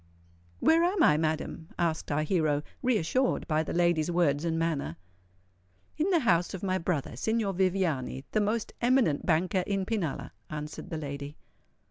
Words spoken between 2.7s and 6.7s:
reassured by the lady's words and manner. "In the house of